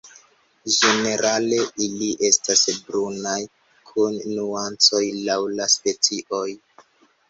[0.75, 3.37] Ĝenerale ili estas brunaj
[3.93, 6.47] kun nuancoj laŭ la specioj.